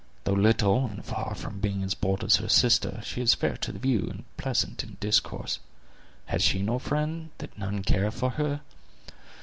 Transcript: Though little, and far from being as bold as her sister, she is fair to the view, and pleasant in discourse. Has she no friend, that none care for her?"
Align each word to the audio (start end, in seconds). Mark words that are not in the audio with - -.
Though 0.23 0.33
little, 0.33 0.87
and 0.87 1.05
far 1.05 1.35
from 1.35 1.59
being 1.59 1.83
as 1.83 1.93
bold 1.93 2.23
as 2.23 2.37
her 2.37 2.49
sister, 2.49 3.01
she 3.03 3.21
is 3.21 3.35
fair 3.35 3.55
to 3.57 3.71
the 3.71 3.77
view, 3.77 4.07
and 4.09 4.23
pleasant 4.35 4.83
in 4.83 4.97
discourse. 4.99 5.59
Has 6.25 6.41
she 6.41 6.63
no 6.63 6.79
friend, 6.79 7.29
that 7.37 7.55
none 7.55 7.83
care 7.83 8.09
for 8.09 8.31
her?" 8.31 8.61